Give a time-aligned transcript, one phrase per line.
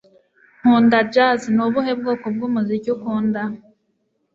[0.59, 3.41] Nkunda jazz Ni ubuhe bwoko bwumuziki ukunda